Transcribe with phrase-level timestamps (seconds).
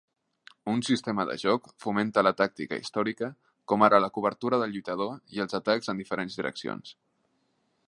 [0.71, 3.29] Un sistema de joc fomenta la tàctica històrica
[3.73, 6.99] com ara la cobertura del lluitador i els atacs en diferents direccions.